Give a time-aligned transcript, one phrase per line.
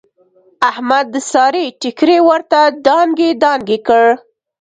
[0.69, 4.05] احمد د سارې ټیکری ورته دانګې دانګې کړ.